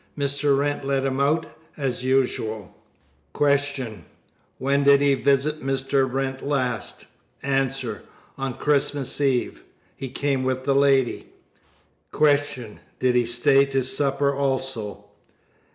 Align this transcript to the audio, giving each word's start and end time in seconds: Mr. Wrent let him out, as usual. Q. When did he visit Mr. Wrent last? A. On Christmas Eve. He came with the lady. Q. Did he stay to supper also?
Mr. 0.17 0.57
Wrent 0.57 0.83
let 0.83 1.05
him 1.05 1.19
out, 1.19 1.45
as 1.77 2.03
usual. 2.03 2.75
Q. 3.37 4.03
When 4.57 4.83
did 4.83 4.99
he 4.99 5.13
visit 5.13 5.61
Mr. 5.61 6.11
Wrent 6.11 6.41
last? 6.43 7.05
A. 7.43 7.69
On 8.35 8.55
Christmas 8.57 9.21
Eve. 9.21 9.61
He 9.95 10.09
came 10.09 10.41
with 10.43 10.65
the 10.65 10.73
lady. 10.73 11.29
Q. 12.11 12.79
Did 12.97 13.13
he 13.13 13.27
stay 13.27 13.63
to 13.65 13.83
supper 13.83 14.33
also? 14.33 15.05